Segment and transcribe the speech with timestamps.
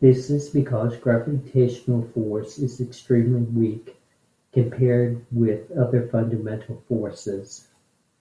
[0.00, 3.96] This is because the gravitational force is extremely weak
[4.50, 7.68] compared with other fundamental forces.